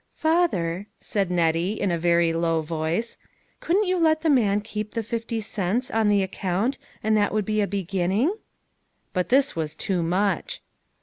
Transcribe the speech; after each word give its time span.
"Father," 0.15 0.87
said 0.97 1.29
Nettie, 1.29 1.73
in 1.79 1.91
a 1.91 1.99
very 1.99 2.33
low 2.33 2.61
voice," 2.61 3.17
couldn't 3.59 3.83
you 3.87 3.97
let 3.99 4.21
the 4.21 4.31
man 4.31 4.59
keep 4.61 4.95
the 4.95 5.03
fifty 5.03 5.39
cents, 5.39 5.91
on 5.91 6.09
the 6.09 6.23
account, 6.23 6.79
and 7.03 7.15
that 7.15 7.31
would 7.31 7.45
be 7.45 7.61
a 7.61 7.67
beginning?" 7.67 8.33
But 9.13 9.29
this 9.29 9.55
was 9.55 9.75
too 9.75 10.01
much. 10.01 10.63